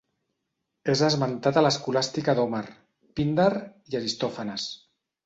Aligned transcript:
És 0.93 1.01
esmentat 1.07 1.59
a 1.61 1.63
l'Escolàstica 1.65 2.35
d'Homer, 2.39 2.63
Píndar 3.21 3.49
i 3.93 3.99
Aristòfanes. 4.01 4.67